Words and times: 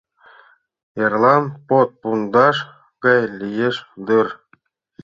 Эрлан 1.03 1.43
под 1.67 1.89
пундаш 2.01 2.57
гай 3.03 3.21
лиеш 3.39 3.75
дыр. 4.05 4.27